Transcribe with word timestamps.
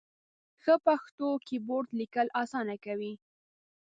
ښه 0.63 0.75
پښتو 0.85 1.27
کېبورډ، 1.47 1.87
لیکل 1.99 2.27
اسانه 2.43 2.75
کوي. 2.85 3.13